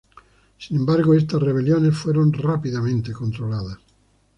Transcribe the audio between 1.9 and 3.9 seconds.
fueron rápidamente controladas.